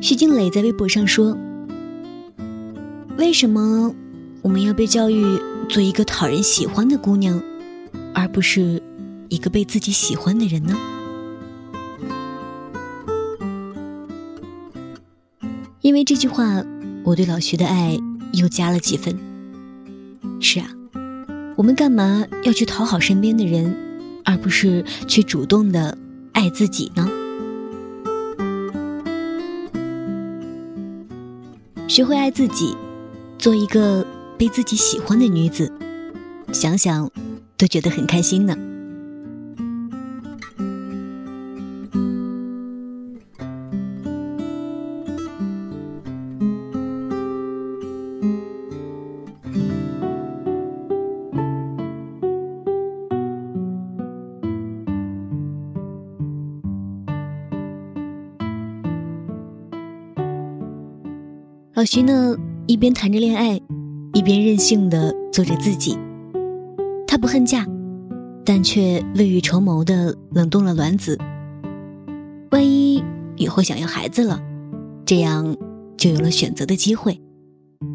[0.00, 1.36] 徐静蕾在微博上说
[3.18, 3.94] ：“为什么
[4.42, 5.22] 我们要被教育
[5.68, 7.42] 做一个讨人喜欢的姑娘，
[8.14, 8.82] 而不是
[9.28, 10.76] 一个被自己喜欢的人呢？”
[15.82, 16.64] 因为这句话，
[17.04, 17.98] 我对老徐的爱
[18.32, 19.18] 又加了几分。
[20.40, 20.68] 是啊，
[21.56, 23.76] 我们干嘛要去讨好身边的人，
[24.24, 25.98] 而不是去主动的
[26.32, 27.08] 爱自己呢？
[31.88, 32.76] 学会爱自己，
[33.38, 34.06] 做一个
[34.36, 35.72] 被自己喜欢的女子，
[36.52, 37.10] 想想
[37.56, 38.54] 都觉得很开心呢。
[61.78, 63.54] 老徐呢，一边谈着恋爱，
[64.12, 65.96] 一边任性的做着自己。
[67.06, 67.64] 他不恨嫁，
[68.44, 71.16] 但却未雨绸缪的冷冻了卵子。
[72.50, 73.00] 万一
[73.36, 74.42] 以后想要孩子了，
[75.06, 75.56] 这样
[75.96, 77.16] 就有了选择的机会，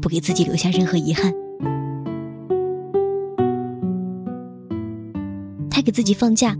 [0.00, 1.34] 不给自己留下任何遗憾。
[5.68, 6.56] 他给自己放假，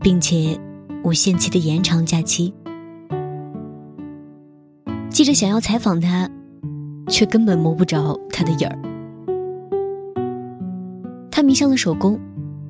[0.00, 0.58] 并且
[1.04, 2.54] 无限期的延长假期。
[5.10, 6.26] 记者想要采访他。
[7.08, 8.78] 却根本摸不着他的影儿。
[11.30, 12.18] 他迷上了手工，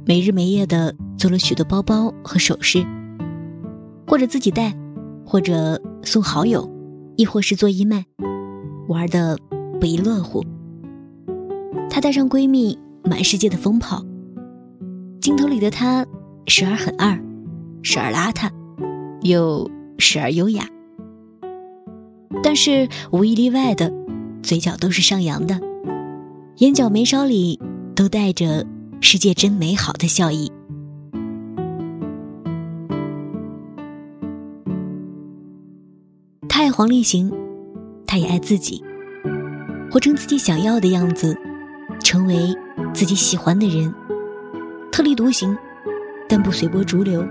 [0.06, 2.84] 没日没夜的做了许多包包和首饰，
[4.06, 4.75] 或者自己戴，
[5.25, 6.70] 或者送好友，
[7.16, 8.05] 亦或是做义卖，
[8.89, 9.39] 玩的
[9.81, 10.44] 不亦乐乎。
[11.89, 14.05] 她带上闺蜜，满世界的疯跑。
[15.20, 16.05] 镜头里的她，
[16.47, 17.19] 时而很二，
[17.83, 18.50] 时而邋遢，
[19.22, 20.64] 又时而优雅，
[22.42, 23.91] 但是无一例外的。
[24.43, 25.60] 嘴角都是上扬的，
[26.56, 27.60] 眼角眉梢里
[27.94, 28.66] 都带着
[29.00, 30.50] “世界真美好”的笑意。
[36.48, 37.31] 他爱黄立行，
[38.06, 38.82] 他也爱自己，
[39.91, 41.37] 活成自己想要的样子，
[42.03, 42.56] 成为
[42.94, 43.93] 自己喜欢的人，
[44.91, 45.56] 特立独行，
[46.28, 47.27] 但不随波逐流。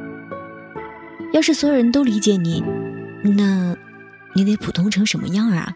[1.33, 2.63] 要是所有人都理解你，
[3.23, 3.75] 那
[4.33, 5.73] 你得普通成什么样啊？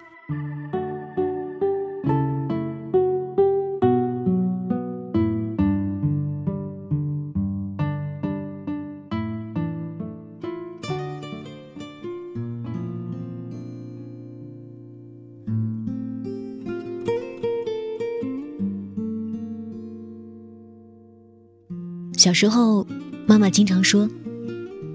[22.22, 22.86] 小时候，
[23.26, 24.08] 妈妈经常说：“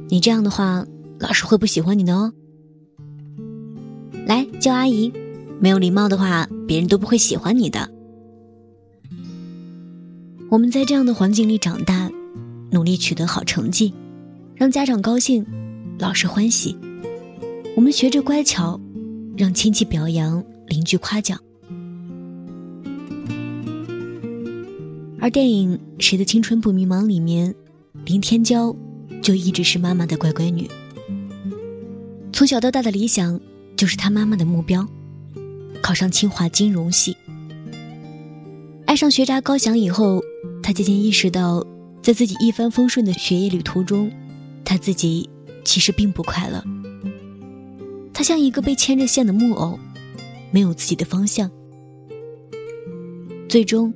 [0.08, 0.86] 你这样的话，
[1.18, 2.32] 老师会不喜欢你的哦。”
[4.28, 5.12] 来叫阿姨，
[5.58, 7.90] 没有礼貌的话，别人都不会喜欢你的。
[10.48, 12.08] 我们在这样的环境里长大，
[12.70, 13.92] 努力取得好成绩，
[14.54, 15.44] 让家长高兴，
[15.98, 16.78] 老师欢喜。
[17.74, 18.80] 我们学着乖巧，
[19.36, 21.36] 让亲戚表扬，邻居夸奖。
[25.26, 27.52] 而电影《谁的青春不迷茫》里面，
[28.04, 28.72] 林天骄
[29.20, 30.70] 就一直是妈妈的乖乖女。
[32.32, 33.40] 从小到大的理想
[33.76, 34.86] 就是他妈妈的目标，
[35.82, 37.16] 考上清华金融系。
[38.84, 40.22] 爱上学渣高翔以后，
[40.62, 41.66] 他渐渐意识到，
[42.04, 44.08] 在自己一帆风顺的学业旅途中，
[44.64, 45.28] 他自己
[45.64, 46.62] 其实并不快乐。
[48.14, 49.76] 他像一个被牵着线的木偶，
[50.52, 51.50] 没有自己的方向，
[53.48, 53.92] 最终。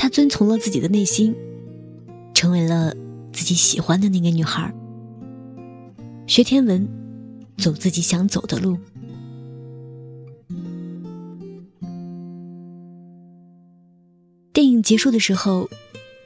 [0.00, 1.34] 他遵从了自己的内心，
[2.32, 2.94] 成为了
[3.32, 4.72] 自己喜欢的那个女孩。
[6.28, 6.88] 学天文，
[7.56, 8.78] 走自己想走的路。
[14.52, 15.68] 电影结束的时候，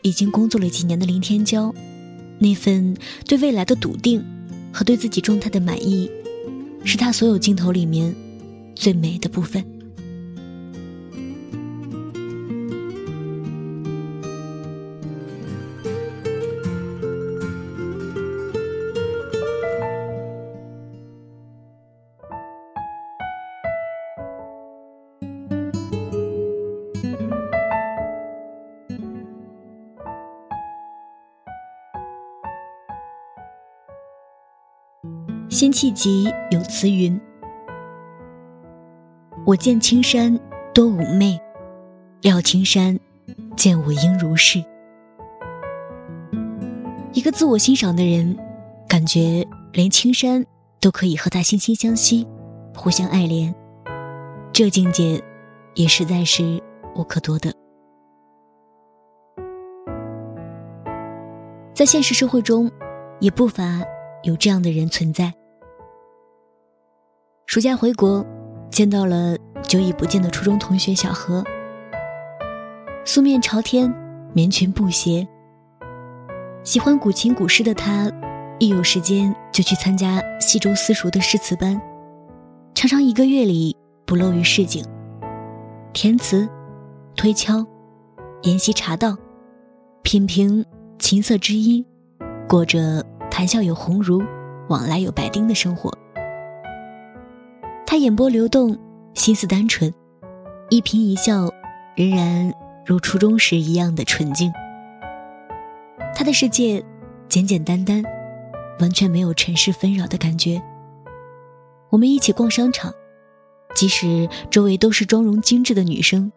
[0.02, 1.74] 已经工作了几年的林天骄，
[2.38, 2.94] 那份
[3.26, 4.22] 对未来的笃定
[4.70, 6.10] 和对自己状态的满意，
[6.84, 8.14] 是他所有镜头里面
[8.74, 9.64] 最美的部分。
[35.52, 37.20] 辛弃疾有词云
[39.44, 40.40] ：“我见青山
[40.72, 41.38] 多妩媚，
[42.22, 42.98] 料青山
[43.54, 44.64] 见我应如是。”
[47.12, 48.34] 一个自我欣赏的人，
[48.88, 50.42] 感觉连青山
[50.80, 52.26] 都可以和他惺惺相惜，
[52.74, 53.52] 互相爱怜，
[54.54, 55.22] 这境界
[55.74, 56.62] 也实在是
[56.96, 57.52] 无可多得。
[61.74, 62.70] 在现实社会中，
[63.20, 63.82] 也不乏
[64.22, 65.30] 有这样的人存在。
[67.46, 68.24] 暑假回国，
[68.70, 71.44] 见到了久已不见的初中同学小何。
[73.04, 73.92] 素面朝天，
[74.32, 75.26] 棉裙布鞋。
[76.62, 78.10] 喜欢古琴古诗的他，
[78.58, 81.78] 一有时间就去参加西周私塾的诗词班，
[82.74, 84.82] 常常一个月里不漏于市井，
[85.92, 86.48] 填词、
[87.16, 87.66] 推敲、
[88.44, 89.14] 研习茶道，
[90.02, 90.64] 品评
[90.98, 91.84] 琴瑟之音，
[92.48, 94.22] 过着谈笑有鸿儒，
[94.68, 95.92] 往来有白丁的生活。
[97.92, 98.74] 他眼波流动，
[99.12, 99.92] 心思单纯，
[100.70, 101.50] 一颦一笑
[101.94, 102.50] 仍然
[102.86, 104.50] 如初中时一样的纯净。
[106.14, 106.82] 他的世界
[107.28, 108.02] 简简单单，
[108.80, 110.62] 完全没有尘世纷扰的感觉。
[111.90, 112.90] 我们一起逛商场，
[113.74, 116.32] 即使周围都是妆容精致的女生，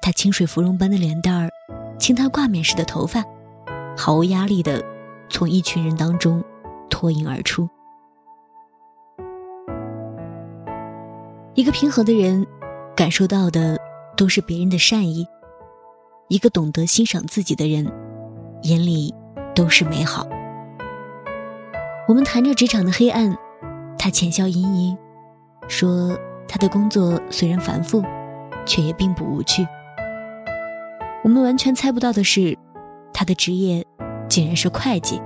[0.00, 1.50] 他清水芙蓉般的脸蛋儿，
[1.98, 3.24] 轻他挂面时的头发，
[3.96, 4.80] 毫无压力的
[5.28, 6.40] 从一群人当中
[6.88, 7.68] 脱颖而出。
[11.68, 12.46] 个平和的人，
[12.96, 13.78] 感受到的
[14.16, 15.26] 都是别人的善意；
[16.28, 17.86] 一个懂得欣赏自己的人。
[18.62, 19.14] 眼里
[19.54, 20.26] 都是美好。
[22.08, 23.36] 我们谈着职场的黑暗，
[23.98, 24.96] 他浅笑盈盈，
[25.68, 26.18] 说
[26.48, 28.02] 他的工作虽然繁复，
[28.64, 29.66] 却也并不无趣。
[31.22, 32.56] 我们完全猜不到的是，
[33.12, 33.84] 他的职业
[34.26, 35.20] 竟然是会计。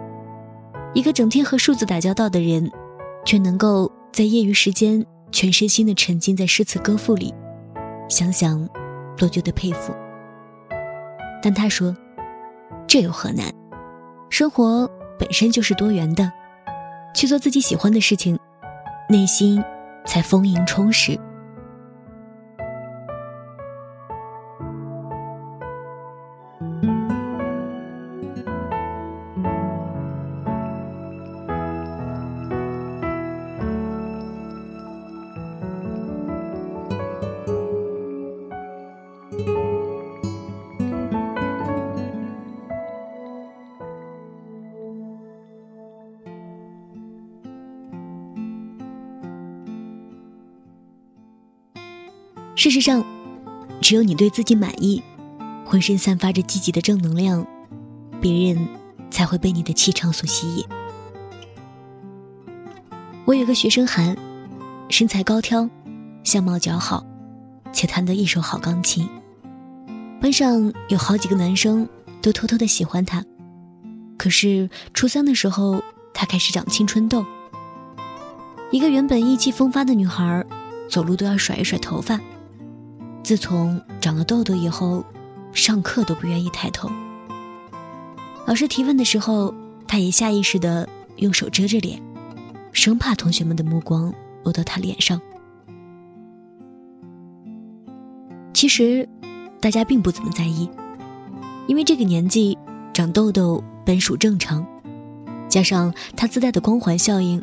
[0.92, 2.68] 一个整天和数字打交道的人，
[3.24, 7.34] 却能够在业余时间全身心的沉浸在诗词歌赋里，
[8.08, 8.68] 想想
[9.16, 9.92] 都觉得佩服。
[11.42, 11.96] 但他说。
[12.88, 13.50] 这有何难？
[14.28, 14.86] 生活
[15.18, 16.30] 本身就是多元的，
[17.14, 18.38] 去做自己喜欢的事情，
[19.08, 19.62] 内心
[20.04, 21.18] 才丰盈充实。
[52.54, 53.04] 事实上，
[53.80, 55.02] 只有你对自己满意，
[55.64, 57.46] 浑身散发着积极的正能量，
[58.20, 58.68] 别人
[59.10, 60.64] 才会被你的气场所吸引。
[63.24, 64.16] 我有个学生韩，
[64.88, 65.68] 身材高挑，
[66.24, 67.04] 相貌姣好，
[67.72, 69.08] 且弹得一手好钢琴。
[70.20, 71.88] 班上有好几个男生
[72.20, 73.24] 都偷偷的喜欢他，
[74.18, 75.82] 可是初三的时候，
[76.12, 77.24] 他开始长青春痘。
[78.70, 80.44] 一个原本意气风发的女孩，
[80.88, 82.20] 走路都要甩一甩头发。
[83.22, 85.04] 自从长了痘痘以后，
[85.52, 86.90] 上课都不愿意抬头。
[88.46, 89.54] 老师提问的时候，
[89.86, 92.02] 他也下意识的用手遮着脸，
[92.72, 95.20] 生怕同学们的目光落到他脸上。
[98.52, 99.08] 其实，
[99.60, 100.68] 大家并不怎么在意，
[101.68, 102.58] 因为这个年纪
[102.92, 104.66] 长痘痘本属正常，
[105.48, 107.40] 加上他自带的光环效应，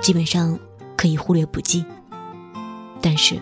[0.00, 0.58] 基本上
[0.96, 1.84] 可以忽略不计。
[3.00, 3.40] 但是。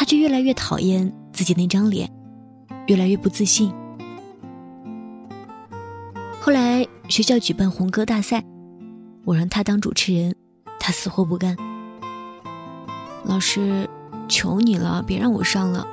[0.00, 2.10] 他却越来越讨厌自己那张脸，
[2.86, 3.70] 越来越不自信。
[6.40, 8.42] 后来学校举办红歌大赛，
[9.26, 10.34] 我让他当主持人，
[10.78, 11.54] 他死活不干。
[13.26, 13.86] 老师，
[14.26, 15.86] 求你了，别让我上了。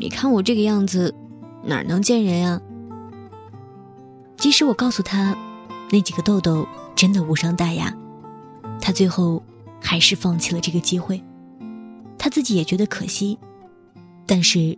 [0.00, 1.14] 你看我这个样子，
[1.62, 2.60] 哪能见人啊？
[4.36, 5.38] 即使我告诉他，
[5.92, 7.96] 那几个痘痘真的无伤大雅，
[8.80, 9.40] 他最后
[9.80, 11.22] 还是放弃了这个机会。
[12.26, 13.38] 他自己也觉得可惜，
[14.26, 14.76] 但是，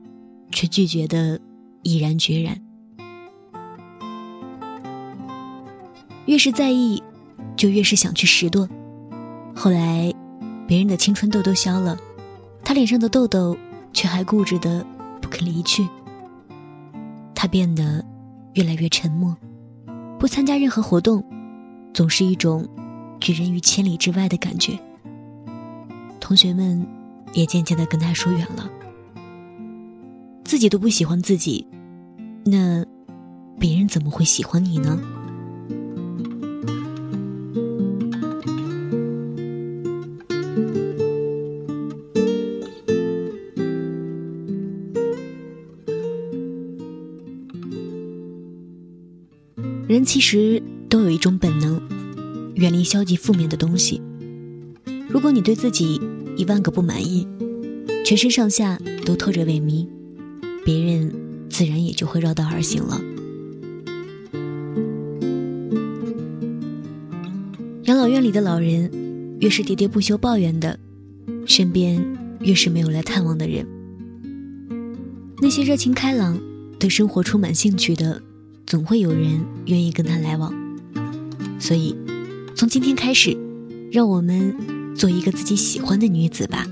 [0.52, 1.40] 却拒绝的
[1.82, 2.60] 毅然决然。
[6.26, 7.02] 越是在意，
[7.56, 8.68] 就越是想去拾掇。
[9.56, 10.12] 后来，
[10.66, 11.98] 别人的青春痘都消了，
[12.62, 13.56] 他脸上的痘痘
[13.94, 14.84] 却还固执的
[15.22, 15.88] 不肯离去。
[17.34, 18.04] 他变得
[18.52, 19.34] 越来越沉默，
[20.18, 21.24] 不参加任何活动，
[21.94, 22.68] 总是一种
[23.18, 24.78] 拒人于千里之外的感觉。
[26.20, 26.86] 同学们。
[27.34, 28.70] 也渐渐的跟他疏远了，
[30.44, 31.66] 自己都不喜欢自己，
[32.44, 32.84] 那
[33.58, 34.98] 别人怎么会喜欢你呢？
[49.86, 51.80] 人其实都有一种本能，
[52.56, 54.02] 远离消极负面的东西。
[55.08, 56.00] 如果你对自己。
[56.38, 57.26] 一万个不满意，
[58.04, 59.88] 全身上下都透着萎靡，
[60.64, 61.12] 别人
[61.50, 63.02] 自然也就会绕道而行了。
[67.82, 68.88] 养老院里的老人，
[69.40, 70.78] 越是喋喋不休抱怨的，
[71.44, 72.00] 身边
[72.40, 73.66] 越是没有来探望的人。
[75.42, 76.38] 那些热情开朗、
[76.78, 78.22] 对生活充满兴趣的，
[78.64, 80.54] 总会有人愿意跟他来往。
[81.58, 81.96] 所以，
[82.54, 83.36] 从今天开始，
[83.90, 84.54] 让我们
[84.98, 86.66] 做一个自己喜欢的女子吧。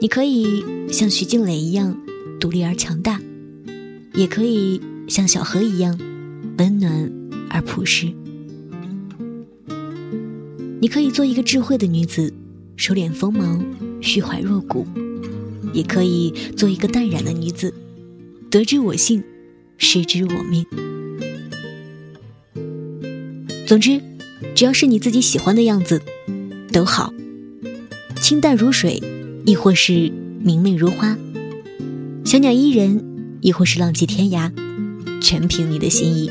[0.00, 1.96] 你可以像徐静蕾一样
[2.40, 3.20] 独立而强大，
[4.12, 5.96] 也可以像小何一样
[6.58, 7.12] 温暖
[7.48, 8.12] 而朴实。
[10.80, 12.34] 你可以做一个智慧的女子，
[12.76, 13.64] 收敛锋芒，
[14.02, 14.84] 虚怀若谷；
[15.72, 17.72] 也可以做一个淡然的女子，
[18.50, 19.22] 得之我幸，
[19.78, 20.66] 失之我命。
[23.64, 24.00] 总之，
[24.56, 26.02] 只要是你自己喜欢的样子，
[26.76, 27.10] 都好。
[28.20, 29.02] 清淡如水，
[29.46, 31.16] 亦或是明媚如花；
[32.22, 33.02] 小鸟依人，
[33.40, 34.52] 亦或是浪迹天涯，
[35.22, 36.30] 全凭你的心意。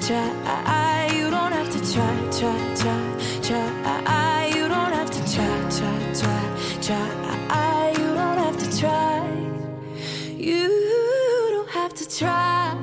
[0.00, 1.10] try.
[1.14, 3.02] You don't have to try, try, try,
[3.42, 4.46] try.
[4.54, 6.42] You don't have to try, try, try,
[6.82, 7.92] try.
[7.98, 9.22] You don't have to try.
[10.36, 10.68] You
[11.50, 12.74] don't have to try.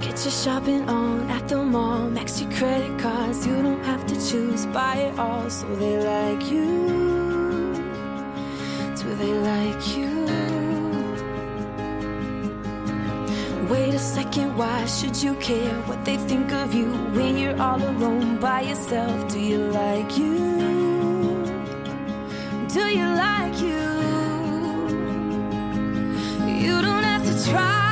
[0.00, 2.10] Get your shopping on at the mall.
[2.10, 2.98] Max your credit
[4.32, 4.64] choose.
[4.66, 6.70] Buy it all so they like you.
[9.00, 10.12] Do they like you?
[13.68, 17.82] Wait a second, why should you care what they think of you when you're all
[17.82, 19.16] alone by yourself?
[19.30, 20.38] Do you like you?
[22.76, 23.84] Do you like you?
[26.64, 27.91] You don't have to try